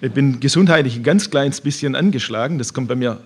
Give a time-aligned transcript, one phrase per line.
[0.00, 2.58] Ich bin gesundheitlich ein ganz kleines bisschen angeschlagen.
[2.58, 3.20] Das kommt bei mir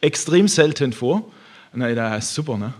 [0.00, 1.30] extrem selten vor.
[1.72, 2.74] Na, das ist super, ne?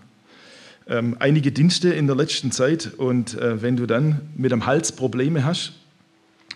[0.87, 4.93] Ähm, einige Dienste in der letzten Zeit und äh, wenn du dann mit dem Hals
[4.93, 5.73] Probleme hast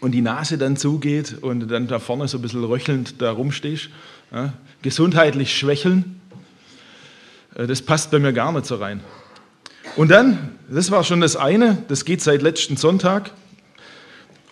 [0.00, 3.88] und die Nase dann zugeht und dann da vorne so ein bisschen röchelnd da rumstehst,
[4.30, 6.20] ja, gesundheitlich schwächeln,
[7.54, 9.00] äh, das passt bei mir gar nicht so rein.
[9.96, 13.30] Und dann, das war schon das eine, das geht seit letzten Sonntag.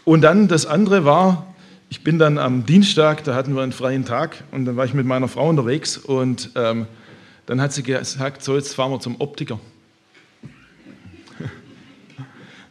[0.06, 1.54] Und dann das andere war,
[1.88, 4.94] ich bin dann am Dienstag, da hatten wir einen freien Tag und dann war ich
[4.94, 6.86] mit meiner Frau unterwegs und ähm,
[7.46, 9.58] dann hat sie gesagt, so jetzt fahren wir zum Optiker.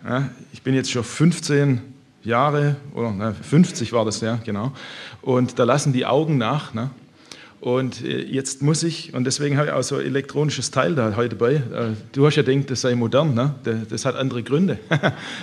[0.07, 1.81] Ja, ich bin jetzt schon 15
[2.23, 4.71] Jahre, oder na, 50 war das ja, genau.
[5.23, 6.75] Und da lassen die Augen nach.
[6.75, 6.91] Ne?
[7.59, 11.15] Und äh, jetzt muss ich, und deswegen habe ich auch so ein elektronisches Teil da
[11.15, 11.53] heute bei.
[11.53, 11.61] Äh,
[12.11, 13.55] du hast ja gedacht, das sei modern, ne?
[13.89, 14.77] das hat andere Gründe.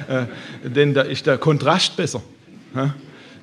[0.09, 0.27] Äh,
[0.69, 2.23] denn da ist der Kontrast besser.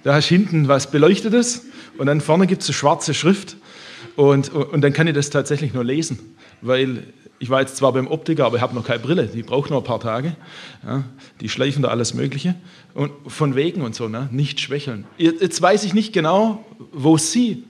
[0.04, 1.66] Da hast du hinten was Beleuchtetes
[1.98, 3.58] und dann vorne gibt es eine schwarze Schrift
[4.16, 6.20] und, und dann kann ich das tatsächlich nur lesen,
[6.62, 7.04] weil
[7.40, 9.78] ich war jetzt zwar beim Optiker, aber ich habe noch keine Brille, die braucht noch
[9.78, 10.36] ein paar Tage.
[10.86, 11.04] Ja,
[11.40, 12.56] die schleifen da alles Mögliche.
[12.94, 14.28] Und von wegen und so, ne?
[14.32, 15.06] nicht schwächeln.
[15.18, 17.64] Jetzt weiß ich nicht genau, wo Sie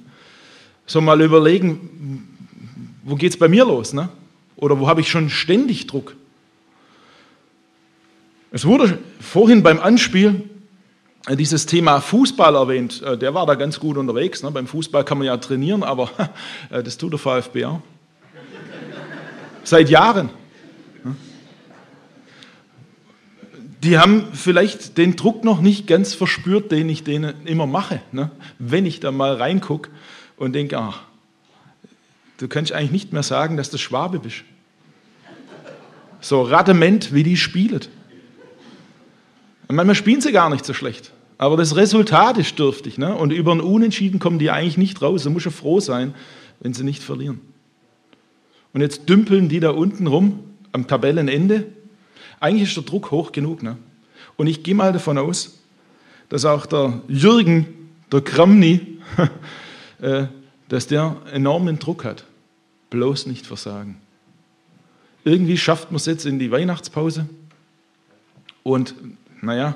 [0.88, 2.28] so mal überlegen,
[3.04, 3.94] wo geht es bei mir los?
[3.94, 4.10] Ne?
[4.56, 6.16] Oder wo habe ich schon ständig Druck?
[8.52, 10.50] Es wurde vorhin beim Anspiel
[11.36, 13.02] dieses Thema Fußball erwähnt.
[13.02, 14.44] Äh, der war da ganz gut unterwegs.
[14.44, 14.52] Ne?
[14.52, 16.10] Beim Fußball kann man ja trainieren, aber
[16.70, 17.82] äh, das tut der VfB auch.
[19.64, 20.30] Seit Jahren.
[23.84, 28.02] Die haben vielleicht den Druck noch nicht ganz verspürt, den ich denen immer mache.
[28.12, 28.30] Ne?
[28.58, 29.90] Wenn ich da mal reingucke
[30.36, 31.04] und denke, ach,
[32.38, 34.44] du kannst eigentlich nicht mehr sagen, dass du Schwabe bist.
[36.20, 37.82] So radement, wie die spielen.
[39.70, 41.14] Manchmal spielen sie gar nicht so schlecht.
[41.40, 42.98] Aber das Resultat ist dürftig.
[42.98, 43.16] Ne?
[43.16, 45.24] Und über ein Unentschieden kommen die eigentlich nicht raus.
[45.24, 46.14] Da muss ja froh sein,
[46.60, 47.40] wenn sie nicht verlieren.
[48.74, 50.42] Und jetzt dümpeln die da unten rum
[50.74, 51.66] am Tabellenende.
[52.42, 53.64] Eigentlich ist der Druck hoch genug.
[53.64, 53.78] Ne?
[54.36, 55.60] Und ich gehe mal davon aus,
[56.28, 57.68] dass auch der Jürgen,
[58.12, 59.00] der Kramny,
[60.02, 60.26] äh,
[60.68, 62.26] dass der enormen Druck hat.
[62.90, 63.96] Bloß nicht versagen.
[65.24, 67.30] Irgendwie schafft man es jetzt in die Weihnachtspause
[68.64, 68.94] und
[69.42, 69.76] naja,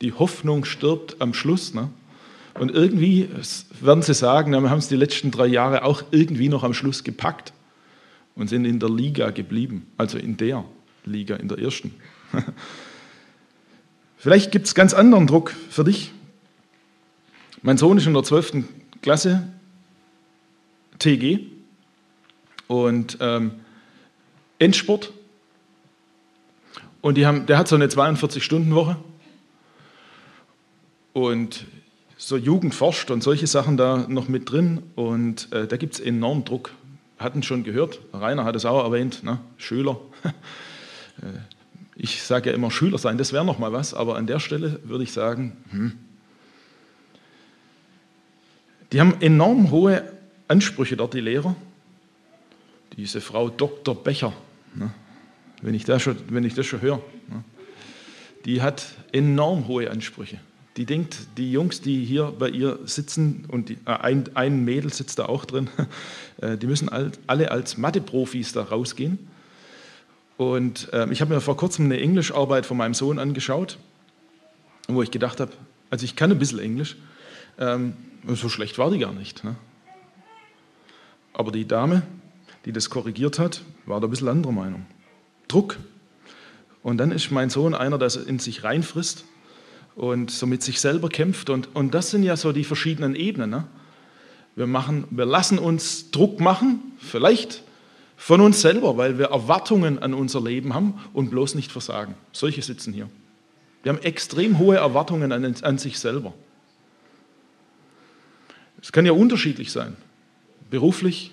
[0.00, 1.74] die Hoffnung stirbt am Schluss.
[1.74, 1.90] Ne?
[2.54, 3.28] Und irgendwie
[3.80, 7.04] werden sie sagen, wir haben es die letzten drei Jahre auch irgendwie noch am Schluss
[7.04, 7.52] gepackt
[8.34, 10.64] und sind in der Liga geblieben, also in der
[11.04, 11.94] Liga, in der ersten.
[14.16, 16.12] Vielleicht gibt es ganz anderen Druck für dich.
[17.62, 18.64] Mein Sohn ist in der 12.
[19.02, 19.48] Klasse,
[20.98, 21.40] TG,
[22.70, 23.50] und ähm,
[24.60, 25.12] Endsport
[27.00, 28.96] und haben, der hat so eine 42-Stunden-Woche.
[31.12, 31.66] Und
[32.16, 34.82] so Jugend forscht und solche Sachen da noch mit drin.
[34.94, 36.72] Und äh, da gibt es enorm Druck.
[37.18, 39.38] Hatten schon gehört, Rainer hat es auch erwähnt, ne?
[39.56, 39.98] Schüler.
[41.20, 41.38] Äh,
[41.96, 44.80] ich sage ja immer, Schüler sein, das wäre noch mal was, aber an der Stelle
[44.84, 45.98] würde ich sagen, hm.
[48.90, 50.10] die haben enorm hohe
[50.48, 51.54] Ansprüche dort, die Lehrer.
[52.96, 53.94] Diese Frau Dr.
[53.94, 54.32] Becher,
[54.74, 54.90] ne?
[55.60, 57.02] wenn ich das schon, wenn ich das schon höre.
[57.28, 57.44] Ne?
[58.46, 60.38] Die hat enorm hohe Ansprüche.
[60.76, 64.92] Die denkt, die Jungs, die hier bei ihr sitzen, und die, äh, ein, ein, Mädel
[64.92, 65.68] sitzt da auch drin,
[66.40, 66.88] äh, die müssen
[67.26, 69.18] alle als Mathe-Profis da rausgehen.
[70.36, 73.78] Und äh, ich habe mir vor kurzem eine Englischarbeit von meinem Sohn angeschaut,
[74.88, 75.52] wo ich gedacht habe,
[75.90, 76.96] also ich kann ein bisschen Englisch,
[77.58, 77.94] ähm,
[78.26, 79.44] so schlecht war die gar nicht.
[79.44, 79.56] Ne?
[81.32, 82.02] Aber die Dame,
[82.64, 84.86] die das korrigiert hat, war da ein bisschen anderer Meinung.
[85.48, 85.78] Druck.
[86.82, 89.24] Und dann ist mein Sohn einer, der in sich reinfrisst
[90.00, 91.50] und so mit sich selber kämpft.
[91.50, 93.50] Und, und das sind ja so die verschiedenen Ebenen.
[93.50, 93.64] Ne?
[94.56, 97.62] Wir, machen, wir lassen uns Druck machen, vielleicht
[98.16, 102.14] von uns selber, weil wir Erwartungen an unser Leben haben und bloß nicht versagen.
[102.32, 103.10] Solche sitzen hier.
[103.82, 106.32] Wir haben extrem hohe Erwartungen an, an sich selber.
[108.80, 109.98] Es kann ja unterschiedlich sein,
[110.70, 111.30] beruflich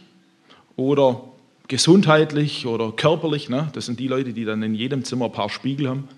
[0.76, 1.24] oder
[1.70, 3.48] gesundheitlich oder körperlich.
[3.48, 3.70] Ne?
[3.72, 6.10] Das sind die Leute, die dann in jedem Zimmer ein paar Spiegel haben.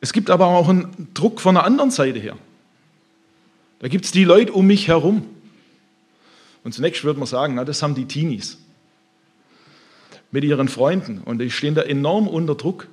[0.00, 2.36] Es gibt aber auch einen Druck von der anderen Seite her.
[3.78, 5.26] Da gibt es die Leute um mich herum.
[6.64, 8.58] Und zunächst würde man sagen, na, das haben die Teenies
[10.30, 11.20] mit ihren Freunden.
[11.24, 12.88] Und die stehen da enorm unter Druck,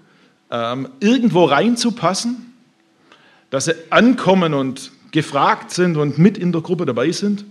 [0.51, 2.53] ähm, irgendwo reinzupassen,
[3.49, 7.45] dass sie ankommen und gefragt sind und mit in der Gruppe dabei sind.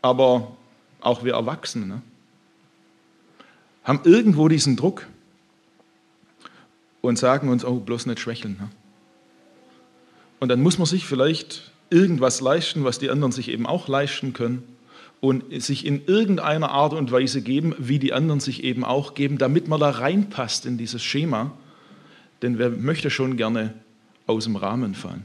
[0.00, 0.56] Aber
[1.00, 2.02] auch wir Erwachsene, ne?
[3.84, 5.06] haben irgendwo diesen Druck
[7.02, 8.56] und sagen uns, oh, bloß nicht schwächeln.
[8.58, 8.70] Ne?
[10.40, 14.32] Und dann muss man sich vielleicht irgendwas leisten, was die anderen sich eben auch leisten
[14.32, 14.62] können
[15.20, 19.38] und sich in irgendeiner Art und Weise geben, wie die anderen sich eben auch geben,
[19.38, 21.52] damit man da reinpasst in dieses Schema.
[22.40, 23.74] Denn wer möchte schon gerne
[24.26, 25.24] aus dem Rahmen fallen?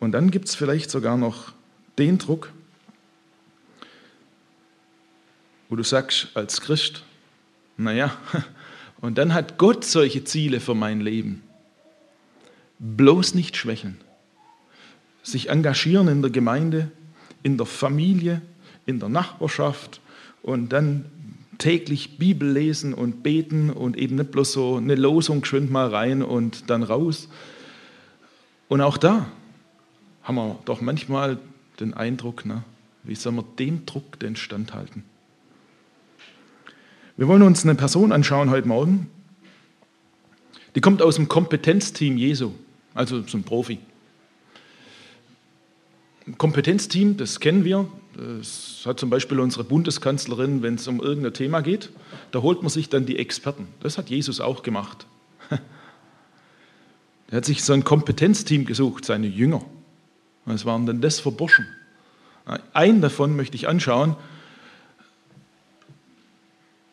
[0.00, 1.52] Und dann gibt es vielleicht sogar noch
[1.96, 2.52] den Druck,
[5.68, 7.04] wo du sagst als Christ,
[7.76, 8.16] naja,
[9.02, 11.42] und dann hat Gott solche Ziele für mein Leben.
[12.78, 14.00] Bloß nicht schwächeln.
[15.22, 16.90] Sich engagieren in der Gemeinde,
[17.42, 18.40] in der Familie,
[18.86, 20.00] in der Nachbarschaft
[20.42, 21.04] und dann
[21.58, 26.22] täglich Bibel lesen und beten und eben nicht bloß so eine Losung geschwind mal rein
[26.22, 27.28] und dann raus.
[28.68, 29.26] Und auch da
[30.22, 31.38] haben wir doch manchmal
[31.78, 32.64] den Eindruck, ne,
[33.02, 35.04] wie soll man dem Druck denn standhalten?
[37.18, 39.10] Wir wollen uns eine Person anschauen heute Morgen,
[40.74, 42.52] die kommt aus dem Kompetenzteam Jesu,
[42.94, 43.78] also so ein Profi.
[46.38, 47.86] Kompetenzteam, das kennen wir.
[48.16, 51.90] Das hat zum Beispiel unsere Bundeskanzlerin, wenn es um irgendein Thema geht.
[52.30, 53.66] Da holt man sich dann die Experten.
[53.80, 55.06] Das hat Jesus auch gemacht.
[57.30, 59.62] Er hat sich so ein Kompetenzteam gesucht, seine Jünger.
[60.44, 61.66] Was waren denn das für Burschen?
[62.74, 64.16] Einen davon möchte ich anschauen.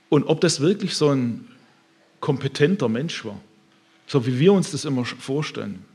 [0.10, 1.48] Und ob das wirklich so ein
[2.20, 3.40] kompetenter Mensch war,
[4.08, 5.86] so wie wir uns das immer vorstellen.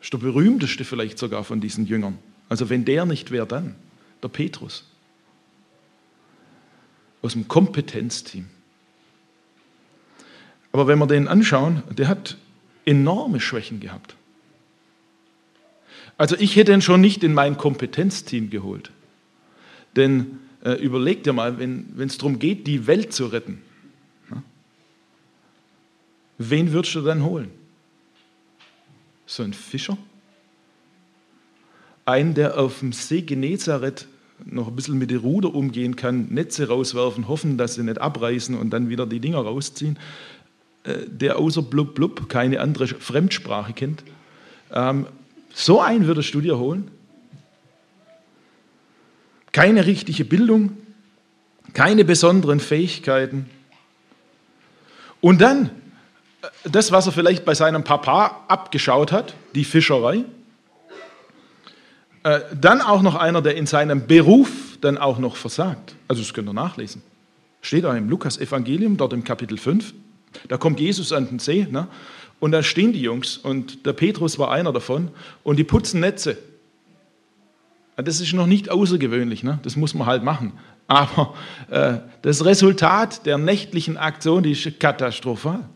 [0.00, 2.18] Ist der berühmteste vielleicht sogar von diesen Jüngern.
[2.48, 3.76] Also wenn der nicht wäre, dann
[4.22, 4.84] der Petrus.
[7.20, 8.46] Aus dem Kompetenzteam.
[10.72, 12.38] Aber wenn wir den anschauen, der hat
[12.86, 14.16] enorme Schwächen gehabt.
[16.16, 18.90] Also ich hätte ihn schon nicht in mein Kompetenzteam geholt.
[19.96, 23.62] Denn äh, überleg dir mal, wenn es darum geht, die Welt zu retten,
[24.30, 24.42] ja,
[26.38, 27.50] wen würdest du dann holen?
[29.26, 29.96] So ein Fischer?
[32.04, 34.08] Einen, der auf dem See Genezareth
[34.44, 38.56] noch ein bisschen mit dem Ruder umgehen kann, Netze rauswerfen, hoffen, dass sie nicht abreißen
[38.56, 39.98] und dann wieder die Dinger rausziehen,
[40.84, 44.02] äh, der außer blub blub keine andere Fremdsprache kennt.
[44.72, 45.06] Ähm,
[45.52, 46.90] so einen würdest du dir holen?
[49.52, 50.76] Keine richtige Bildung,
[51.72, 53.48] keine besonderen Fähigkeiten.
[55.20, 55.70] Und dann
[56.64, 60.24] das, was er vielleicht bei seinem Papa abgeschaut hat, die Fischerei.
[62.22, 64.50] Äh, dann auch noch einer, der in seinem Beruf
[64.80, 65.94] dann auch noch versagt.
[66.08, 67.02] Also das könnt ihr nachlesen.
[67.62, 69.94] Steht auch im Lukas-Evangelium, dort im Kapitel 5.
[70.48, 71.88] Da kommt Jesus an den See ne?
[72.38, 75.10] und da stehen die Jungs und der Petrus war einer davon
[75.42, 76.38] und die putzen Netze.
[77.96, 79.58] Das ist noch nicht außergewöhnlich, ne?
[79.62, 80.52] das muss man halt machen.
[80.86, 81.34] Aber
[81.68, 85.68] äh, das Resultat der nächtlichen Aktion die ist katastrophal.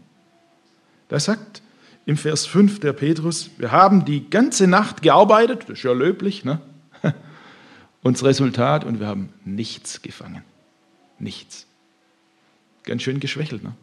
[1.08, 1.62] Da sagt
[2.06, 6.44] im Vers 5 der Petrus, wir haben die ganze Nacht gearbeitet, das ist ja löblich,
[6.44, 6.60] ne?
[8.02, 10.42] und das Resultat, und wir haben nichts gefangen.
[11.18, 11.66] Nichts.
[12.82, 13.62] Ganz schön geschwächelt.
[13.62, 13.74] Ne?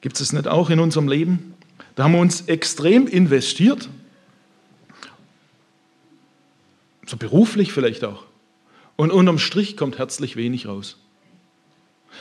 [0.00, 1.54] Gibt es das nicht auch in unserem Leben?
[1.94, 3.88] Da haben wir uns extrem investiert,
[7.06, 8.24] so beruflich vielleicht auch.
[8.96, 10.98] Und unterm Strich kommt herzlich wenig raus.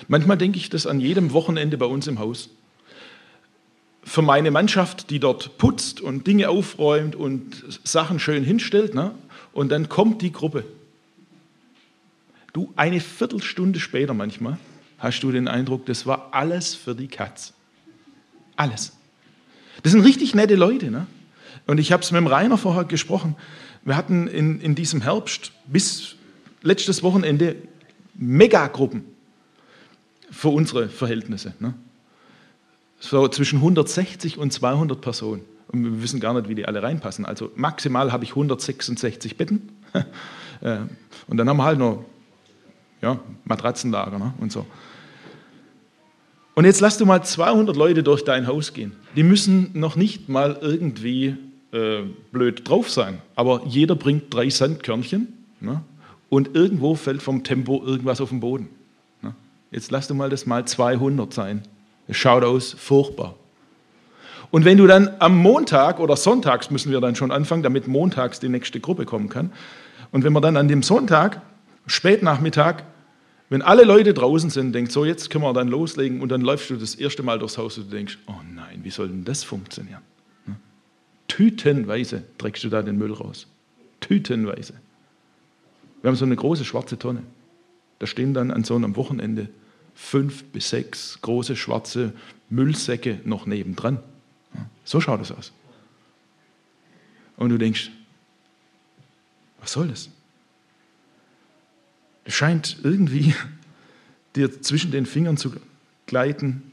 [0.08, 2.50] Manchmal denke ich das an jedem Wochenende bei uns im Haus.
[4.04, 9.14] Für meine Mannschaft, die dort putzt und Dinge aufräumt und Sachen schön hinstellt, ne?
[9.54, 10.66] und dann kommt die Gruppe.
[12.54, 14.58] Du, eine Viertelstunde später manchmal
[14.98, 17.54] hast du den Eindruck, das war alles für die Katz.
[18.56, 18.94] Alles.
[19.84, 20.92] Das sind richtig nette Leute.
[20.92, 21.08] Ne?
[21.68, 23.36] Und ich habe es mit dem Rainer vorher gesprochen.
[23.84, 26.16] Wir hatten in, in diesem Herbst bis
[26.62, 27.56] letztes Wochenende
[28.14, 29.04] Megagruppen
[30.30, 31.54] für unsere Verhältnisse.
[31.60, 31.74] Ne?
[33.00, 35.42] So zwischen 160 und 200 Personen.
[35.70, 37.26] Und wir wissen gar nicht, wie die alle reinpassen.
[37.26, 39.70] Also maximal habe ich 166 Betten.
[40.64, 40.78] Äh,
[41.26, 42.06] und dann haben wir halt noch
[43.02, 44.36] ja, Matratzenlager ne?
[44.40, 44.68] und so.
[46.54, 48.94] Und jetzt lass du mal 200 Leute durch dein Haus gehen.
[49.16, 51.38] Die müssen noch nicht mal irgendwie
[51.72, 53.20] äh, blöd drauf sein.
[53.36, 55.32] Aber jeder bringt drei Sandkörnchen
[55.62, 55.82] ne?
[56.30, 58.70] und irgendwo fällt vom Tempo irgendwas auf den Boden.
[59.72, 61.62] Jetzt lass du mal das mal 200 sein.
[62.08, 63.36] Es schaut aus furchtbar.
[64.52, 68.42] Und wenn du dann am Montag oder sonntags müssen wir dann schon anfangen, damit montags
[68.42, 69.54] die nächste Gruppe kommen kann.
[70.12, 71.42] Und wenn man dann an dem Sonntag,
[71.88, 72.84] Spätnachmittag,
[73.52, 76.70] wenn alle Leute draußen sind, denkt, so jetzt können wir dann loslegen und dann läufst
[76.70, 79.44] du das erste Mal durchs Haus und du denkst, oh nein, wie soll denn das
[79.44, 80.02] funktionieren?
[81.28, 83.48] Tütenweise trägst du da den Müll raus.
[84.00, 84.76] Tütenweise.
[86.02, 87.24] Wir haben so eine große schwarze Tonne.
[88.00, 89.50] Da stehen dann an so einem Wochenende
[89.96, 92.14] fünf bis sechs große schwarze
[92.50, 94.00] Müllsäcke noch nebendran.
[94.86, 95.52] So schaut es aus.
[97.36, 97.92] Und du denkst,
[99.60, 100.10] was soll das?
[102.24, 103.36] Es scheint irgendwie
[104.36, 105.54] dir zwischen den Fingern zu
[106.06, 106.72] gleiten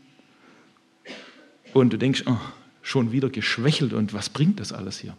[1.72, 2.38] und du denkst, oh,
[2.82, 5.16] schon wieder geschwächelt und was bringt das alles hier?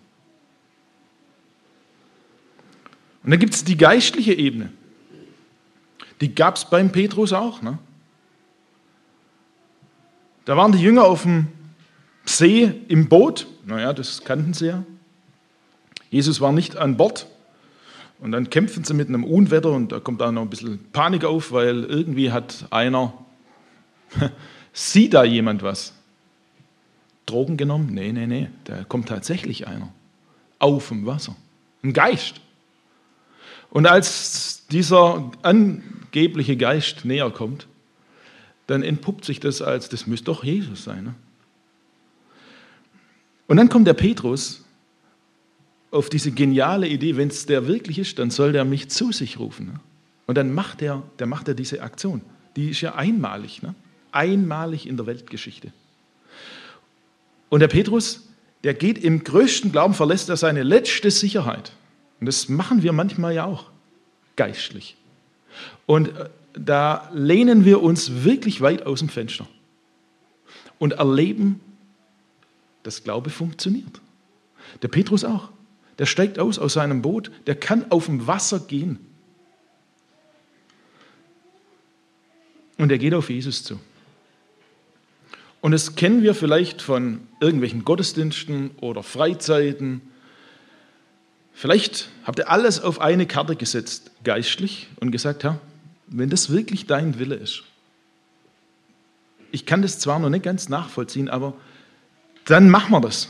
[3.23, 4.71] Und dann gibt es die geistliche Ebene.
[6.21, 7.61] Die gab es beim Petrus auch.
[7.61, 7.77] Ne?
[10.45, 11.47] Da waren die Jünger auf dem
[12.25, 13.47] See im Boot.
[13.65, 14.83] Naja, das kannten sie ja.
[16.09, 17.27] Jesus war nicht an Bord.
[18.19, 21.23] Und dann kämpfen sie mit einem Unwetter und da kommt da noch ein bisschen Panik
[21.23, 23.13] auf, weil irgendwie hat einer,
[24.73, 25.93] sieht da jemand was?
[27.25, 27.93] Drogen genommen?
[27.93, 29.93] Nee, nee, nee, da kommt tatsächlich einer
[30.57, 31.35] auf dem Wasser.
[31.83, 32.41] Ein Geist.
[33.69, 37.67] Und als dieser angebliche Geist näher kommt,
[38.67, 41.03] dann entpuppt sich das als, das müsste doch Jesus sein.
[41.05, 41.15] Ne?
[43.47, 44.65] Und dann kommt der Petrus
[45.91, 49.39] auf diese geniale Idee, wenn es der wirklich ist, dann soll der mich zu sich
[49.39, 49.67] rufen.
[49.67, 49.79] Ne?
[50.27, 52.21] Und dann macht er, der macht er diese Aktion.
[52.55, 53.73] Die ist ja einmalig, ne?
[54.11, 55.71] einmalig in der Weltgeschichte.
[57.49, 58.27] Und der Petrus,
[58.63, 61.71] der geht im größten Glauben, verlässt er seine letzte Sicherheit.
[62.19, 63.65] Und das machen wir manchmal ja auch,
[64.35, 64.95] geistlich.
[65.85, 69.47] Und äh, da lehnen wir uns wirklich weit aus dem Fenster
[70.77, 71.59] und erleben,
[72.83, 73.99] dass Glaube funktioniert.
[74.81, 75.49] Der Petrus auch.
[75.99, 78.99] Der steigt aus aus seinem Boot, der kann auf dem Wasser gehen.
[82.77, 83.79] Und er geht auf Jesus zu.
[85.61, 90.01] Und das kennen wir vielleicht von irgendwelchen Gottesdiensten oder Freizeiten.
[91.53, 95.59] Vielleicht habt ihr alles auf eine Karte gesetzt, geistlich, und gesagt, Herr,
[96.07, 97.63] wenn das wirklich dein Wille ist,
[99.51, 101.53] ich kann das zwar noch nicht ganz nachvollziehen, aber
[102.45, 103.29] dann machen wir das.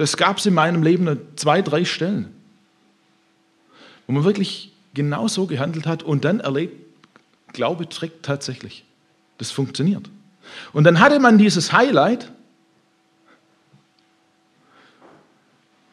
[0.00, 2.34] Das gab es in meinem Leben zwei, drei Stellen,
[4.06, 6.74] wo man wirklich genau so gehandelt hat und dann erlebt,
[7.52, 8.86] Glaube trägt tatsächlich.
[9.36, 10.08] Das funktioniert.
[10.72, 12.32] Und dann hatte man dieses Highlight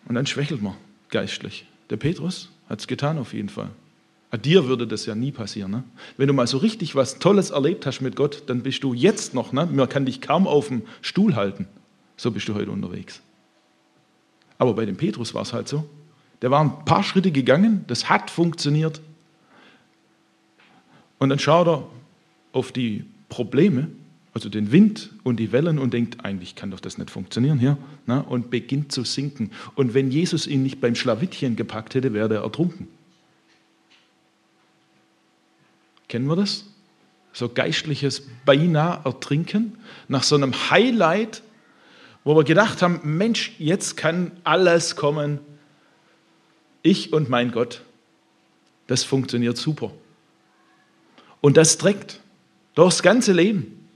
[0.08, 0.76] und dann schwächelt man
[1.10, 1.66] geistlich.
[1.90, 3.72] Der Petrus hat es getan auf jeden Fall.
[4.42, 5.72] Dir würde das ja nie passieren.
[5.72, 5.84] Ne?
[6.16, 9.34] Wenn du mal so richtig was Tolles erlebt hast mit Gott, dann bist du jetzt
[9.34, 9.66] noch, ne?
[9.66, 11.68] man kann dich kaum auf dem Stuhl halten.
[12.16, 13.22] So bist du heute unterwegs.
[14.58, 15.88] Aber bei dem Petrus war es halt so.
[16.42, 19.02] Der war ein paar Schritte gegangen, das hat funktioniert.
[21.20, 21.88] Und dann schaut er
[22.54, 23.88] auf die Probleme,
[24.34, 27.78] also den Wind und die Wellen und denkt, eigentlich kann doch das nicht funktionieren hier,
[28.06, 28.24] ne?
[28.24, 29.52] und beginnt zu sinken.
[29.74, 32.88] Und wenn Jesus ihn nicht beim Schlawittchen gepackt hätte, wäre er ertrunken.
[36.08, 36.66] Kennen wir das?
[37.34, 41.42] So geistliches beinahe Ertrinken nach so einem Highlight,
[42.28, 45.40] wo wir gedacht haben, Mensch, jetzt kann alles kommen.
[46.84, 47.82] Ich und mein Gott,
[48.88, 49.92] das funktioniert super.
[51.42, 52.20] Und das trägt
[52.76, 53.88] durchs ganze Leben.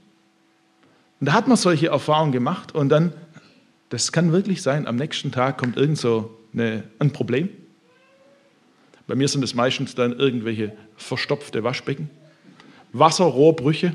[1.20, 3.12] Und da hat man solche Erfahrungen gemacht und dann,
[3.90, 7.48] das kann wirklich sein, am nächsten Tag kommt irgend so eine, ein Problem
[9.06, 12.08] bei mir sind es meistens dann irgendwelche verstopfte Waschbecken,
[12.92, 13.94] Wasserrohrbrüche,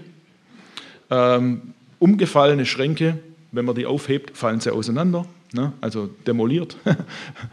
[1.09, 3.17] ähm, umgefallene Schränke.
[3.51, 5.73] Wenn man die aufhebt, fallen sie auseinander, ne?
[5.81, 6.77] also demoliert.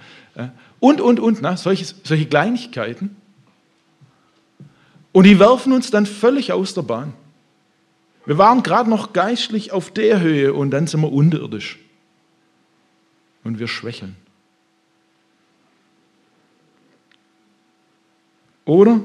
[0.80, 1.56] und, und, und, ne?
[1.56, 3.16] solche, solche Kleinigkeiten.
[5.12, 7.14] Und die werfen uns dann völlig aus der Bahn.
[8.26, 11.78] Wir waren gerade noch geistlich auf der Höhe und dann sind wir unterirdisch.
[13.44, 14.16] Und wir schwächeln.
[18.64, 19.00] Oder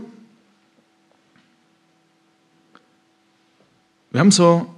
[4.12, 4.74] wir haben so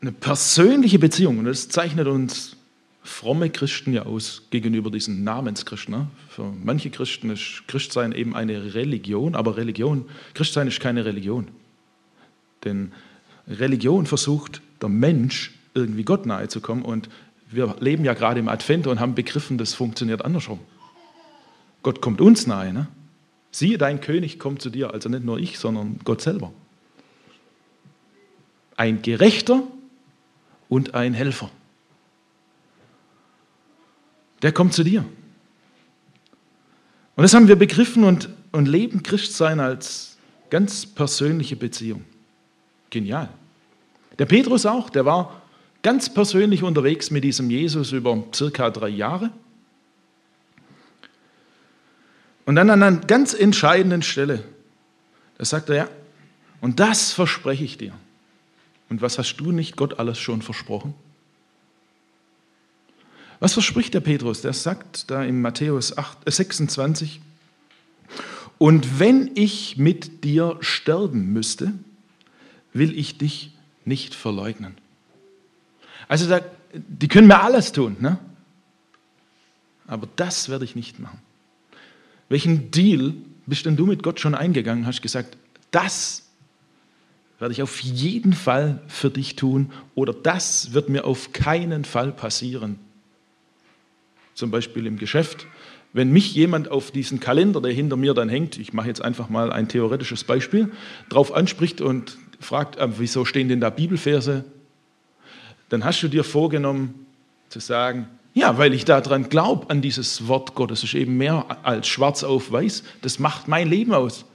[0.00, 2.56] eine persönliche Beziehung und das zeichnet uns
[3.02, 5.94] fromme Christen ja aus gegenüber diesen Namenschristen.
[5.94, 6.06] Ne?
[6.28, 11.48] Für manche Christen ist Christsein eben eine Religion, aber Religion, Christsein ist keine Religion.
[12.64, 12.92] Denn
[13.48, 17.08] Religion versucht, der Mensch irgendwie Gott nahe zu kommen und
[17.50, 20.60] wir leben ja gerade im Advent und haben begriffen, das funktioniert andersrum.
[21.82, 22.72] Gott kommt uns nahe.
[22.72, 22.88] Ne?
[23.50, 26.52] Siehe, dein König kommt zu dir, also nicht nur ich, sondern Gott selber.
[28.76, 29.62] Ein Gerechter
[30.68, 31.50] und ein Helfer.
[34.42, 35.04] Der kommt zu dir.
[37.16, 40.16] Und das haben wir begriffen und, und leben Christsein als
[40.50, 42.04] ganz persönliche Beziehung.
[42.90, 43.28] Genial.
[44.18, 45.42] Der Petrus auch, der war
[45.82, 49.30] ganz persönlich unterwegs mit diesem Jesus über circa drei Jahre.
[52.46, 54.42] Und dann an einer ganz entscheidenden Stelle,
[55.36, 55.88] da sagt er, ja,
[56.60, 57.92] und das verspreche ich dir.
[58.88, 60.94] Und was hast du nicht Gott alles schon versprochen?
[63.40, 64.40] Was verspricht der Petrus?
[64.40, 67.20] Der sagt da in Matthäus 8, äh 26,
[68.58, 71.72] und wenn ich mit dir sterben müsste,
[72.72, 73.52] will ich dich
[73.84, 74.76] nicht verleugnen.
[76.08, 76.40] Also da,
[76.74, 78.18] die können mir alles tun, ne?
[79.86, 81.20] aber das werde ich nicht machen.
[82.28, 83.14] Welchen Deal
[83.46, 84.86] bist denn du mit Gott schon eingegangen?
[84.86, 85.36] Hast gesagt,
[85.70, 86.27] das
[87.38, 92.12] werde ich auf jeden Fall für dich tun oder das wird mir auf keinen Fall
[92.12, 92.78] passieren.
[94.34, 95.46] Zum Beispiel im Geschäft.
[95.92, 99.28] Wenn mich jemand auf diesen Kalender, der hinter mir dann hängt, ich mache jetzt einfach
[99.30, 100.70] mal ein theoretisches Beispiel,
[101.08, 104.44] drauf anspricht und fragt, äh, wieso stehen denn da Bibelverse,
[105.70, 107.06] dann hast du dir vorgenommen
[107.48, 110.84] zu sagen, ja, weil ich daran glaube, an dieses Wort Gottes.
[110.84, 112.84] ist eben mehr als schwarz auf weiß.
[113.02, 114.26] Das macht mein Leben aus.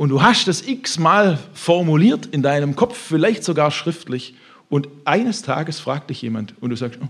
[0.00, 4.34] Und du hast das x-mal formuliert in deinem Kopf, vielleicht sogar schriftlich.
[4.70, 7.08] Und eines Tages fragt dich jemand und du sagst, oh,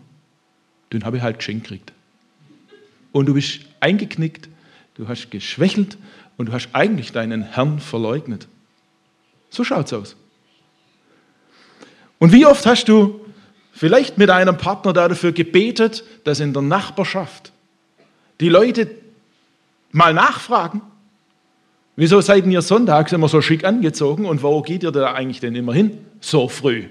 [0.92, 1.92] den habe ich halt geschenkt gekriegt.
[3.12, 4.48] Und du bist eingeknickt,
[4.94, 5.98] du hast geschwächelt
[6.36, 8.48] und du hast eigentlich deinen Herrn verleugnet.
[9.50, 10.16] So schaut es aus.
[12.18, 13.24] Und wie oft hast du
[13.70, 17.52] vielleicht mit einem Partner dafür gebetet, dass in der Nachbarschaft
[18.40, 18.90] die Leute
[19.92, 20.82] mal nachfragen,
[21.96, 25.54] wieso seid ihr sonntags immer so schick angezogen und wo geht ihr da eigentlich denn
[25.54, 26.84] immer hin, so früh?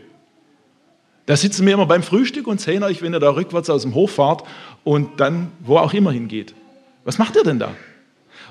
[1.25, 3.93] Da sitzen wir immer beim Frühstück und sehen euch, wenn ihr da rückwärts aus dem
[3.93, 4.43] Hof fahrt
[4.83, 6.55] und dann wo auch immer hingeht.
[7.03, 7.75] Was macht ihr denn da?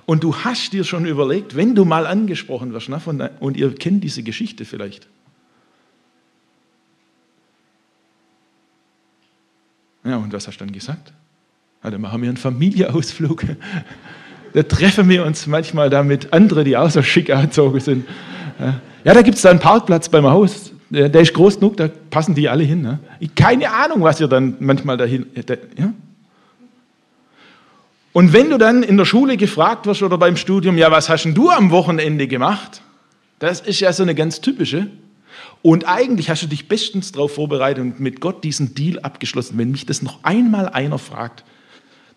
[0.07, 2.89] Und du hast dir schon überlegt, wenn du mal angesprochen wirst,
[3.41, 5.09] und ihr kennt diese Geschichte vielleicht.
[10.05, 11.13] Ja, und was hast du dann gesagt?
[11.83, 13.45] Ja, dann machen wir einen Familieausflug.
[14.55, 18.07] Da treffen wir uns manchmal da mit anderen, die auch so schick angezogen sind.
[19.05, 20.73] Ja, da gibt es da einen Parkplatz beim Haus.
[20.91, 22.81] Der, ist groß genug, da passen die alle hin.
[22.81, 22.99] Ne?
[23.37, 25.27] Keine Ahnung, was ihr dann manchmal dahin.
[25.77, 25.93] Ja?
[28.13, 31.25] Und wenn du dann in der Schule gefragt wirst oder beim Studium, ja, was hast
[31.25, 32.81] denn du am Wochenende gemacht?
[33.39, 34.89] Das ist ja so eine ganz typische.
[35.61, 39.59] Und eigentlich hast du dich bestens darauf vorbereitet und mit Gott diesen Deal abgeschlossen.
[39.59, 41.45] Wenn mich das noch einmal einer fragt,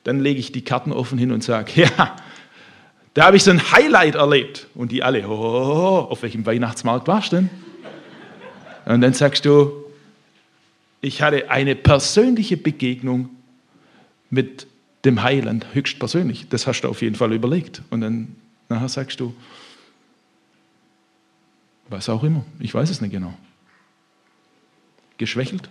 [0.03, 2.15] dann lege ich die Karten offen hin und sage, ja,
[3.13, 4.67] da habe ich so ein Highlight erlebt.
[4.73, 7.49] Und die alle, oh, auf welchem Weihnachtsmarkt warst du denn?
[8.85, 9.85] Und dann sagst du,
[11.01, 13.29] ich hatte eine persönliche Begegnung
[14.29, 14.67] mit
[15.03, 16.47] dem Heiland, höchstpersönlich.
[16.49, 17.81] Das hast du auf jeden Fall überlegt.
[17.89, 18.35] Und dann
[18.69, 19.35] nachher sagst du,
[21.89, 22.45] was auch immer.
[22.59, 23.33] Ich weiß es nicht genau.
[25.17, 25.69] Geschwächelt?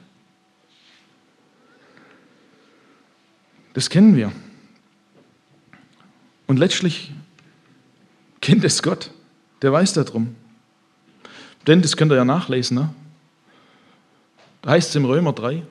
[3.73, 4.33] Das kennen wir.
[6.47, 7.13] Und letztlich
[8.41, 9.11] kennt es Gott.
[9.63, 10.35] Der weiß darum.
[11.67, 12.77] Denn das könnt ihr ja nachlesen.
[12.77, 12.95] Ne?
[14.63, 15.63] Da heißt es im Römer 3,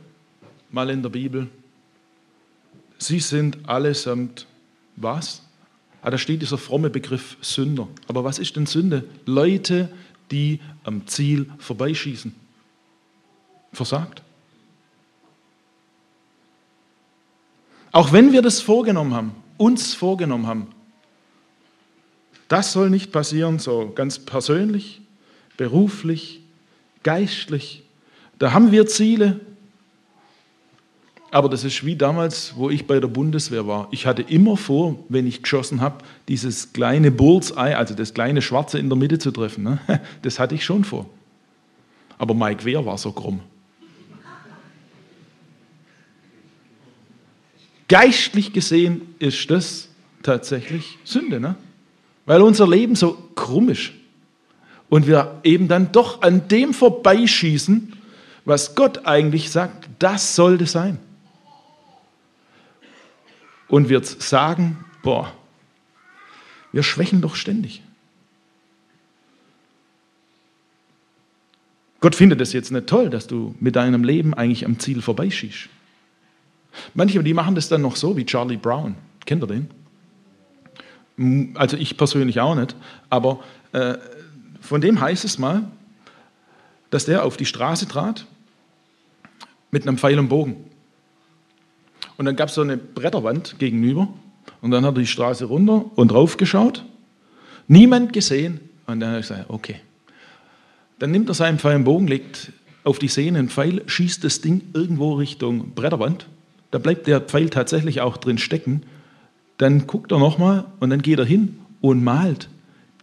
[0.71, 1.49] mal in der Bibel,
[2.97, 4.47] sie sind allesamt
[4.95, 5.41] was?
[6.01, 7.87] Ah, da steht dieser fromme Begriff Sünder.
[8.07, 9.03] Aber was ist denn Sünde?
[9.25, 9.89] Leute,
[10.31, 12.33] die am Ziel vorbeischießen.
[13.73, 14.21] Versagt.
[17.91, 20.67] Auch wenn wir das vorgenommen haben, uns vorgenommen haben,
[22.47, 25.01] das soll nicht passieren, so ganz persönlich,
[25.57, 26.41] beruflich,
[27.03, 27.83] geistlich.
[28.39, 29.39] Da haben wir Ziele,
[31.31, 33.87] aber das ist wie damals, wo ich bei der Bundeswehr war.
[33.91, 38.79] Ich hatte immer vor, wenn ich geschossen habe, dieses kleine Bullseye, also das kleine Schwarze
[38.79, 39.63] in der Mitte zu treffen.
[39.63, 39.79] Ne?
[40.23, 41.07] Das hatte ich schon vor.
[42.17, 43.41] Aber Mike Wehr war so krumm.
[47.89, 49.89] Geistlich gesehen ist das
[50.23, 51.55] tatsächlich Sünde, ne?
[52.25, 53.91] weil unser Leben so krumm ist.
[54.87, 57.93] Und wir eben dann doch an dem vorbeischießen,
[58.45, 60.99] was Gott eigentlich sagt, das sollte sein
[63.67, 65.31] und wird sagen, boah,
[66.71, 67.81] wir schwächen doch ständig.
[72.01, 75.69] Gott findet es jetzt nicht toll, dass du mit deinem Leben eigentlich am Ziel vorbeischießt.
[76.93, 78.95] Manche, die machen das dann noch so wie Charlie Brown.
[79.25, 79.69] Kennt ihr den?
[81.55, 82.75] Also ich persönlich auch nicht,
[83.09, 83.41] aber
[83.73, 83.95] äh,
[84.61, 85.63] von dem heißt es mal,
[86.89, 88.25] dass der auf die Straße trat
[89.71, 90.55] mit einem Pfeil und Bogen.
[92.17, 94.07] Und dann gab es so eine Bretterwand gegenüber.
[94.61, 96.83] Und dann hat er die Straße runter und drauf geschaut.
[97.67, 98.59] Niemand gesehen.
[98.87, 99.75] Und dann hat er gesagt, okay.
[100.97, 102.51] Dann nimmt er seinen Pfeil und Bogen, legt
[102.83, 106.27] auf die Sehne einen Pfeil, schießt das Ding irgendwo Richtung Bretterwand.
[106.71, 108.83] Da bleibt der Pfeil tatsächlich auch drin stecken.
[109.57, 112.49] Dann guckt er nochmal und dann geht er hin und malt.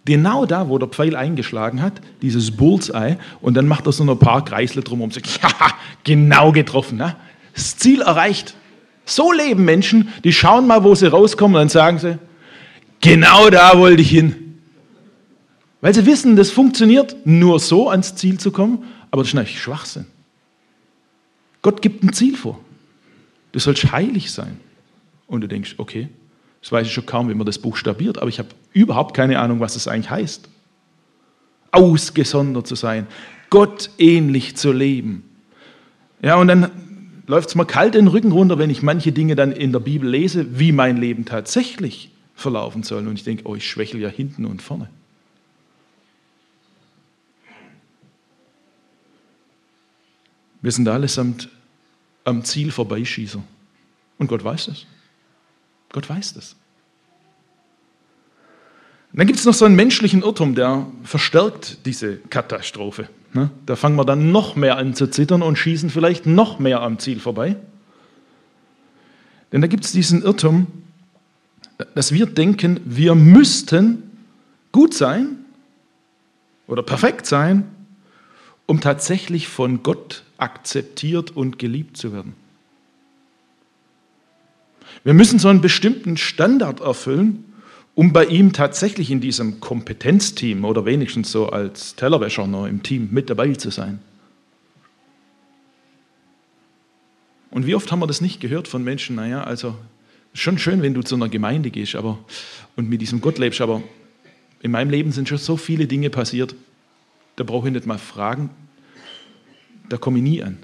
[0.04, 4.18] Genau da, wo der Pfeil eingeschlagen hat, dieses Bullseye, und dann macht er so ein
[4.18, 5.50] paar Kreisle drumherum und sagt, ja,
[6.04, 6.98] genau getroffen.
[6.98, 7.16] Ne?
[7.54, 8.54] Das Ziel erreicht.
[9.04, 12.18] So leben Menschen, die schauen mal, wo sie rauskommen und dann sagen sie,
[13.00, 14.60] genau da wollte ich hin.
[15.80, 19.62] Weil sie wissen, das funktioniert nur so ans Ziel zu kommen, aber das ist natürlich
[19.62, 20.06] Schwachsinn.
[21.62, 22.60] Gott gibt ein Ziel vor.
[23.56, 24.60] Du sollst heilig sein.
[25.26, 26.10] Und du denkst, okay,
[26.60, 29.60] das weiß ich schon kaum, wie man das buchstabiert, aber ich habe überhaupt keine Ahnung,
[29.60, 30.46] was das eigentlich heißt.
[31.70, 33.06] Ausgesondert zu sein,
[33.48, 35.24] Gott ähnlich zu leben.
[36.20, 36.70] Ja, und dann
[37.26, 40.06] läuft es mir kalt den Rücken runter, wenn ich manche Dinge dann in der Bibel
[40.06, 43.08] lese, wie mein Leben tatsächlich verlaufen soll.
[43.08, 44.90] Und ich denke, oh, ich schwächel ja hinten und vorne.
[50.60, 51.48] Wir sind allesamt
[52.26, 53.42] am Ziel vorbeischießen.
[54.18, 54.84] Und Gott weiß das.
[55.92, 56.56] Gott weiß das.
[59.12, 63.08] Und dann gibt es noch so einen menschlichen Irrtum, der verstärkt diese Katastrophe.
[63.32, 63.50] Ne?
[63.64, 66.98] Da fangen wir dann noch mehr an zu zittern und schießen vielleicht noch mehr am
[66.98, 67.56] Ziel vorbei.
[69.52, 70.66] Denn da gibt es diesen Irrtum,
[71.94, 74.02] dass wir denken, wir müssten
[74.72, 75.44] gut sein
[76.66, 77.75] oder perfekt sein,
[78.66, 82.34] um tatsächlich von Gott akzeptiert und geliebt zu werden.
[85.04, 87.44] Wir müssen so einen bestimmten Standard erfüllen,
[87.94, 93.08] um bei ihm tatsächlich in diesem Kompetenzteam oder wenigstens so als Tellerwäscher noch im Team
[93.10, 94.00] mit dabei zu sein.
[97.50, 99.76] Und wie oft haben wir das nicht gehört von Menschen, naja, also
[100.34, 102.18] schon schön, wenn du zu einer Gemeinde gehst aber,
[102.74, 103.82] und mit diesem Gott lebst, aber
[104.60, 106.54] in meinem Leben sind schon so viele Dinge passiert,
[107.36, 108.50] da brauche ich nicht mal fragen,
[109.88, 110.58] da komme ich nie an.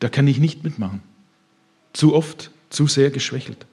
[0.00, 1.02] Da kann ich nicht mitmachen.
[1.92, 3.66] Zu oft zu sehr geschwächelt.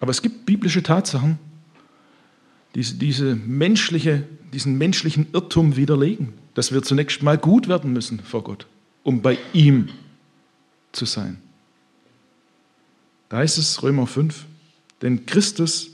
[0.00, 1.38] Aber es gibt biblische Tatsachen,
[2.74, 8.42] die diese menschliche, diesen menschlichen Irrtum widerlegen, dass wir zunächst mal gut werden müssen vor
[8.42, 8.66] Gott,
[9.02, 9.90] um bei ihm
[10.92, 11.38] zu sein.
[13.28, 14.44] Da heißt es Römer 5,
[15.02, 15.91] denn Christus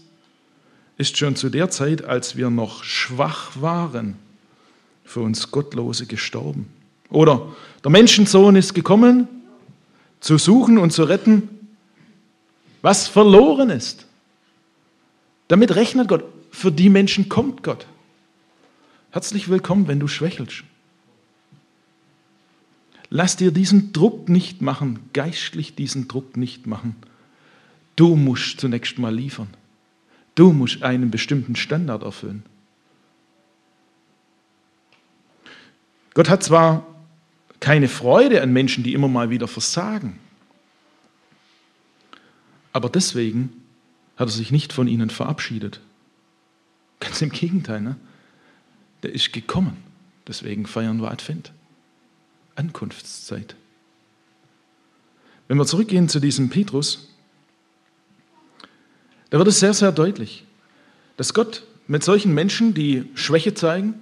[0.98, 4.16] ist schon zu der Zeit, als wir noch schwach waren,
[5.04, 6.68] für uns Gottlose gestorben.
[7.08, 7.46] Oder
[7.82, 9.28] der Menschensohn ist gekommen,
[10.20, 11.48] zu suchen und zu retten,
[12.82, 14.06] was verloren ist.
[15.46, 16.24] Damit rechnet Gott.
[16.50, 17.86] Für die Menschen kommt Gott.
[19.10, 20.64] Herzlich willkommen, wenn du schwächelst.
[23.10, 26.96] Lass dir diesen Druck nicht machen, geistlich diesen Druck nicht machen.
[27.96, 29.48] Du musst zunächst mal liefern.
[30.38, 32.44] Du musst einen bestimmten Standard erfüllen.
[36.14, 36.86] Gott hat zwar
[37.58, 40.20] keine Freude an Menschen, die immer mal wieder versagen.
[42.72, 43.64] Aber deswegen
[44.16, 45.80] hat er sich nicht von ihnen verabschiedet.
[47.00, 47.96] Ganz im Gegenteil, ne?
[49.02, 49.76] der ist gekommen.
[50.28, 51.50] Deswegen feiern wir Advent.
[52.54, 53.56] Ankunftszeit.
[55.48, 57.07] Wenn wir zurückgehen zu diesem Petrus,
[59.30, 60.44] da wird es sehr, sehr deutlich,
[61.16, 63.94] dass Gott mit solchen Menschen, die Schwäche zeigen,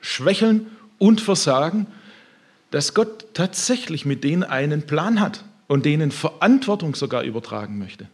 [0.00, 0.66] schwächeln
[0.98, 1.86] und versagen,
[2.70, 8.08] dass Gott tatsächlich mit denen einen Plan hat und denen Verantwortung sogar übertragen möchte.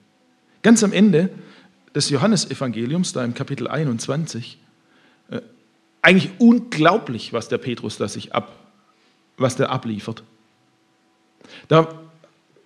[0.62, 1.30] Ganz am Ende
[1.94, 4.58] des Johannesevangeliums, da im Kapitel 21,
[5.30, 5.40] äh,
[6.02, 8.52] eigentlich unglaublich, was der Petrus da sich ab,
[9.36, 10.22] was der abliefert.
[11.68, 12.00] Da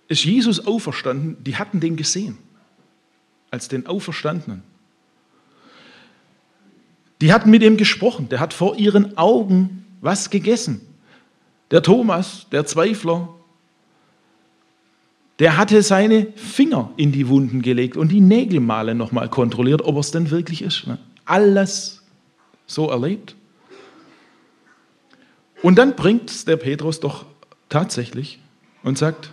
[0.07, 2.37] ist Jesus auferstanden, die hatten den gesehen,
[3.53, 4.63] als den Auferstandenen.
[7.21, 10.81] Die hatten mit ihm gesprochen, der hat vor ihren Augen was gegessen.
[11.69, 13.29] Der Thomas, der Zweifler,
[15.37, 20.09] der hatte seine Finger in die Wunden gelegt und die Nägelmale nochmal kontrolliert, ob es
[20.09, 20.87] denn wirklich ist.
[20.87, 20.97] Ne?
[21.23, 22.01] Alles
[22.65, 23.35] so erlebt.
[25.61, 27.25] Und dann bringt es der Petrus doch
[27.69, 28.39] tatsächlich
[28.81, 29.29] und sagt,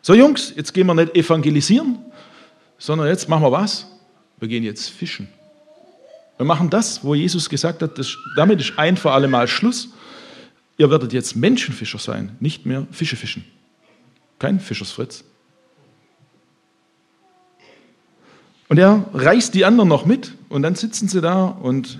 [0.00, 1.98] so Jungs, jetzt gehen wir nicht evangelisieren,
[2.84, 3.86] sondern jetzt machen wir was?
[4.38, 5.26] Wir gehen jetzt fischen.
[6.36, 9.88] Wir machen das, wo Jesus gesagt hat, das, damit ist ein für alle Mal Schluss.
[10.76, 13.42] Ihr werdet jetzt Menschenfischer sein, nicht mehr Fische fischen.
[14.38, 15.24] Kein Fischersfritz.
[18.68, 21.98] Und er reißt die anderen noch mit und dann sitzen sie da und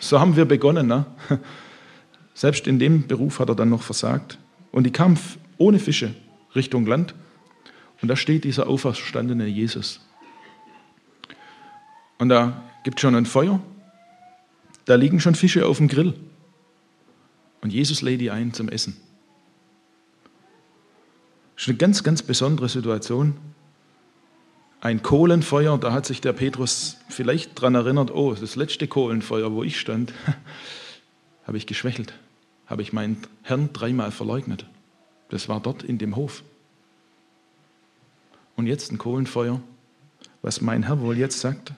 [0.00, 0.86] so haben wir begonnen.
[0.86, 1.04] Ne?
[2.32, 4.38] Selbst in dem Beruf hat er dann noch versagt.
[4.72, 5.18] Und die kamen
[5.58, 6.14] ohne Fische
[6.54, 7.14] Richtung Land.
[8.00, 10.05] Und da steht dieser auferstandene Jesus.
[12.18, 13.60] Und da gibt es schon ein Feuer.
[14.84, 16.14] Da liegen schon Fische auf dem Grill.
[17.60, 18.96] Und Jesus lädt die ein zum Essen.
[21.54, 23.36] Das ist eine ganz, ganz besondere Situation.
[24.80, 29.64] Ein Kohlenfeuer, da hat sich der Petrus vielleicht daran erinnert, oh, das letzte Kohlenfeuer, wo
[29.64, 30.12] ich stand,
[31.46, 32.12] habe ich geschwächelt,
[32.66, 34.66] habe ich meinen Herrn dreimal verleugnet.
[35.30, 36.44] Das war dort in dem Hof.
[38.54, 39.60] Und jetzt ein Kohlenfeuer,
[40.42, 41.72] was mein Herr wohl jetzt sagt.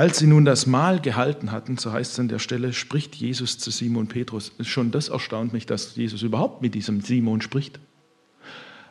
[0.00, 3.58] Als sie nun das Mahl gehalten hatten, so heißt es an der Stelle, spricht Jesus
[3.58, 4.50] zu Simon Petrus.
[4.62, 7.78] Schon das erstaunt mich, dass Jesus überhaupt mit diesem Simon spricht.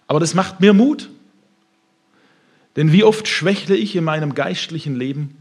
[0.05, 1.09] Aber das macht mir Mut.
[2.75, 5.35] Denn wie oft schwächle ich in meinem geistlichen Leben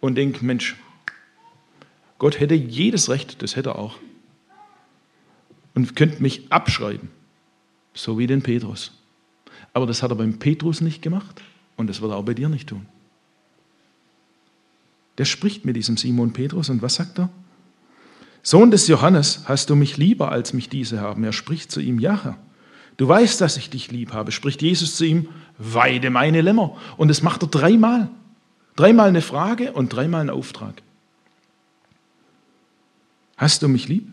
[0.00, 0.74] und denke, Mensch,
[2.18, 3.98] Gott hätte jedes Recht, das hätte er auch,
[5.74, 7.08] und könnte mich abschreiben,
[7.94, 8.90] so wie den Petrus.
[9.74, 11.40] Aber das hat er beim Petrus nicht gemacht
[11.76, 12.84] und das wird er auch bei dir nicht tun.
[15.22, 17.30] Der spricht mit diesem Simon Petrus und was sagt er?
[18.42, 21.22] Sohn des Johannes, hast du mich lieber, als mich diese haben?
[21.22, 22.38] Er spricht zu ihm, ja, Herr.
[22.96, 24.32] Du weißt, dass ich dich lieb habe.
[24.32, 26.76] Spricht Jesus zu ihm, weide meine Lämmer.
[26.96, 28.10] Und das macht er dreimal.
[28.74, 30.82] Dreimal eine Frage und dreimal einen Auftrag.
[33.36, 34.08] Hast du mich lieb?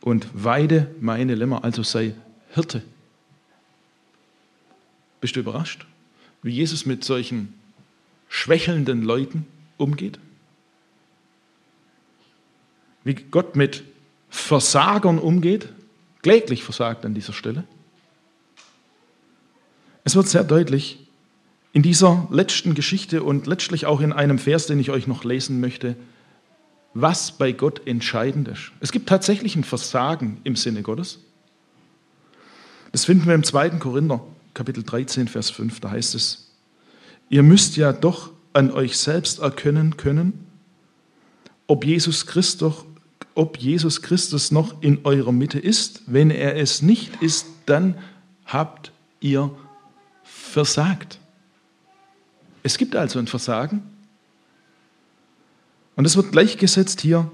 [0.00, 2.14] Und weide meine Lämmer, also sei
[2.54, 2.80] Hirte.
[5.20, 5.84] Bist du überrascht,
[6.42, 7.52] wie Jesus mit solchen
[8.30, 9.44] schwächelnden Leuten
[9.76, 10.18] umgeht?
[13.04, 13.84] Wie Gott mit
[14.30, 15.68] Versagern umgeht?
[16.22, 17.64] Kläglich versagt an dieser Stelle.
[20.04, 20.98] Es wird sehr deutlich
[21.72, 25.60] in dieser letzten Geschichte und letztlich auch in einem Vers, den ich euch noch lesen
[25.60, 25.96] möchte,
[26.94, 28.72] was bei Gott entscheidend ist.
[28.80, 31.20] Es gibt tatsächlich ein Versagen im Sinne Gottes.
[32.92, 33.70] Das finden wir im 2.
[33.70, 35.80] Korinther, Kapitel 13, Vers 5.
[35.80, 36.50] Da heißt es,
[37.30, 40.46] ihr müsst ja doch an euch selbst erkennen können,
[41.66, 42.84] ob Jesus Christus,
[43.34, 46.02] ob Jesus Christus noch in eurer Mitte ist.
[46.06, 47.96] Wenn er es nicht ist, dann
[48.44, 49.50] habt ihr
[50.22, 51.18] versagt.
[52.62, 53.82] Es gibt also ein Versagen
[55.96, 57.30] und es wird gleichgesetzt hier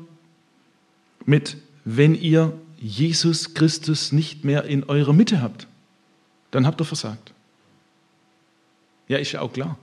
[1.27, 5.67] mit, wenn ihr Jesus Christus nicht mehr in eurer Mitte habt,
[6.51, 7.33] dann habt ihr versagt.
[9.09, 9.77] Ja, ist ja auch klar.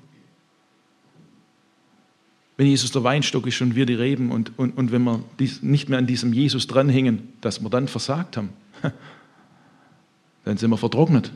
[2.57, 5.61] Wenn Jesus der Weinstock ist und wir die Reben und, und, und wenn wir dies,
[5.61, 8.49] nicht mehr an diesem Jesus dranhängen, dass wir dann versagt haben,
[10.45, 11.31] dann sind wir vertrocknet.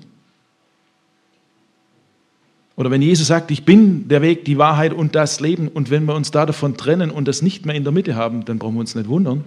[2.77, 6.05] Oder wenn Jesus sagt, ich bin der Weg, die Wahrheit und das Leben, und wenn
[6.05, 8.75] wir uns da davon trennen und das nicht mehr in der Mitte haben, dann brauchen
[8.75, 9.43] wir uns nicht wundern,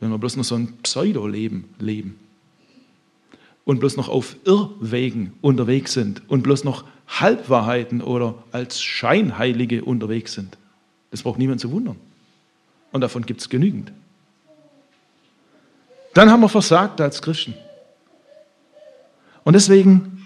[0.00, 2.18] wenn wir bloß noch so ein Pseudo-Leben leben
[3.66, 10.32] und bloß noch auf Irrwegen unterwegs sind und bloß noch Halbwahrheiten oder als Scheinheilige unterwegs
[10.32, 10.56] sind.
[11.16, 11.96] Das braucht niemand zu wundern.
[12.92, 13.92] Und davon gibt es genügend.
[16.14, 17.54] Dann haben wir versagt als Christen.
[19.44, 20.16] Und deswegen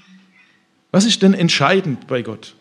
[0.90, 2.56] was ist denn entscheidend bei Gott?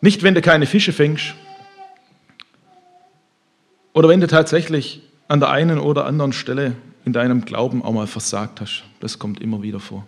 [0.00, 1.34] Nicht, wenn du keine Fische fängst
[3.92, 6.74] oder wenn du tatsächlich an der einen oder anderen Stelle
[7.04, 8.84] in deinem Glauben auch mal versagt hast.
[9.00, 10.06] Das kommt immer wieder vor.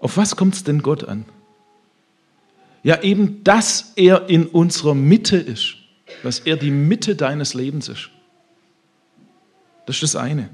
[0.00, 1.24] Auf was kommt es denn Gott an?
[2.88, 5.74] Ja, eben, dass er in unserer Mitte ist,
[6.22, 8.08] dass er die Mitte deines Lebens ist.
[9.84, 10.48] Das ist das eine.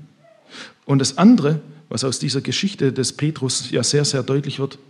[0.85, 4.81] Und das andere, was aus dieser Geschichte des Petrus ja sehr, sehr deutlich wird,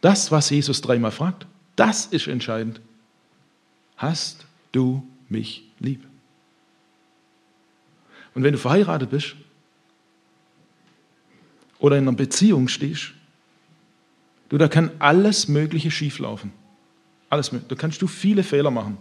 [0.00, 2.80] das, was Jesus dreimal fragt, das ist entscheidend.
[3.98, 6.06] Hast du mich lieb?
[8.34, 9.36] Und wenn du verheiratet bist
[11.80, 13.12] oder in einer Beziehung stehst,
[14.48, 16.63] du, da kann alles Mögliche schieflaufen.
[17.34, 18.96] Alles, da kannst du viele Fehler machen.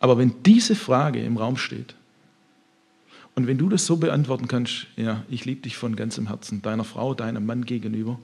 [0.00, 1.94] Aber wenn diese Frage im Raum steht,
[3.34, 6.84] und wenn du das so beantworten kannst, ja, ich liebe dich von ganzem Herzen, deiner
[6.84, 8.18] Frau, deinem Mann gegenüber,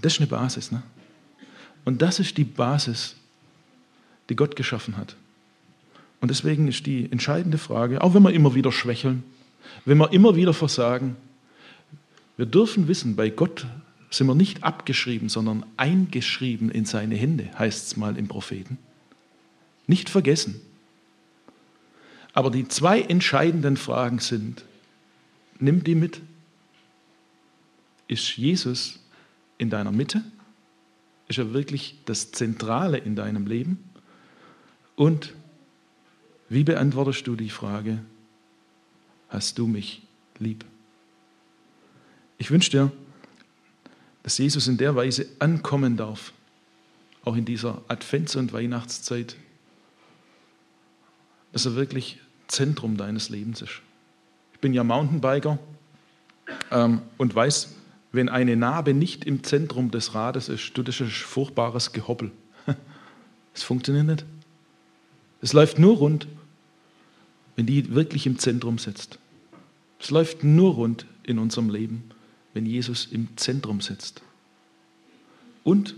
[0.00, 0.72] das ist eine Basis.
[0.72, 0.82] Ne?
[1.84, 3.16] Und das ist die Basis,
[4.30, 5.14] die Gott geschaffen hat.
[6.22, 9.24] Und deswegen ist die entscheidende Frage, auch wenn wir immer wieder schwächeln,
[9.84, 11.16] wenn wir immer wieder versagen,
[12.38, 13.66] wir dürfen wissen, bei Gott
[14.10, 18.76] sind wir nicht abgeschrieben, sondern eingeschrieben in seine Hände, heißt es mal im Propheten.
[19.86, 20.60] Nicht vergessen.
[22.32, 24.64] Aber die zwei entscheidenden Fragen sind,
[25.58, 26.20] nimm die mit.
[28.08, 28.98] Ist Jesus
[29.58, 30.24] in deiner Mitte?
[31.28, 33.78] Ist er wirklich das Zentrale in deinem Leben?
[34.96, 35.34] Und
[36.48, 38.00] wie beantwortest du die Frage,
[39.28, 40.02] hast du mich
[40.38, 40.64] lieb?
[42.38, 42.92] Ich wünsche dir,
[44.22, 46.32] dass Jesus in der Weise ankommen darf,
[47.24, 49.36] auch in dieser Advents- und Weihnachtszeit
[51.52, 53.80] dass er wirklich Zentrum deines Lebens ist.
[54.52, 55.58] Ich bin ja Mountainbiker
[56.70, 57.74] ähm, und weiß,
[58.12, 62.32] wenn eine Narbe nicht im Zentrum des Rades ist, du, das ist ein furchtbares Gehoppel.
[63.54, 64.24] Es funktioniert nicht.
[65.42, 66.26] Es läuft nur rund,
[67.56, 69.18] wenn die wirklich im Zentrum sitzt.
[69.98, 72.10] Es läuft nur rund in unserem Leben,
[72.54, 74.22] wenn Jesus im Zentrum sitzt.
[75.62, 75.94] Und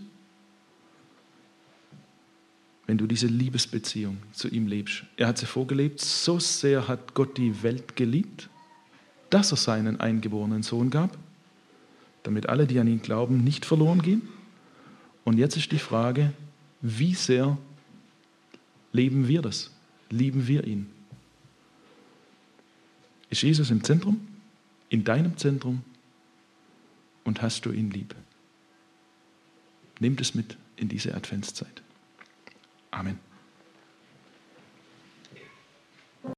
[2.86, 5.04] wenn du diese Liebesbeziehung zu ihm lebst.
[5.16, 8.50] Er hat sie vorgelebt, so sehr hat Gott die Welt geliebt,
[9.30, 11.16] dass er seinen eingeborenen Sohn gab,
[12.22, 14.28] damit alle, die an ihn glauben, nicht verloren gehen.
[15.24, 16.32] Und jetzt ist die Frage,
[16.82, 17.56] wie sehr
[18.92, 19.70] leben wir das?
[20.10, 20.86] Lieben wir ihn?
[23.30, 24.20] Ist Jesus im Zentrum,
[24.90, 25.82] in deinem Zentrum
[27.24, 28.14] und hast du ihn lieb?
[30.00, 31.82] Nehmt es mit in diese Adventszeit.
[32.90, 33.18] Amen.